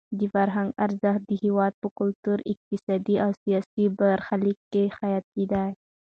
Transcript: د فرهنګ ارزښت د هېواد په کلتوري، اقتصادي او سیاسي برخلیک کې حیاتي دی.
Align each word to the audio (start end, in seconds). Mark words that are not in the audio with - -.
د 0.19 0.21
فرهنګ 0.33 0.69
ارزښت 0.85 1.21
د 1.27 1.31
هېواد 1.43 1.73
په 1.81 1.87
کلتوري، 1.99 2.43
اقتصادي 2.53 3.15
او 3.23 3.31
سیاسي 3.43 3.85
برخلیک 3.99 4.59
کې 4.71 4.83
حیاتي 4.97 5.43
دی. 5.51 5.67